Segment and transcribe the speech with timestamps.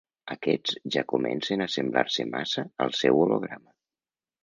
[0.35, 3.77] Aquests ja comencen a semblar-se massa al seu holograma.